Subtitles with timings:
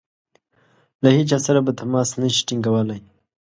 [1.03, 2.99] له هیچا سره به تماس نه شي ټینګولای.